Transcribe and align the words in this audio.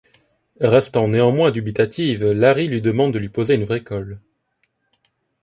Restant 0.59 1.07
néanmoins 1.09 1.51
dubitative, 1.51 2.25
Larry 2.25 2.67
lui 2.67 2.81
demande 2.81 3.13
de 3.13 3.19
lui 3.19 3.29
poser 3.29 3.53
une 3.53 3.65
vraie 3.65 3.83
colle. 3.83 4.19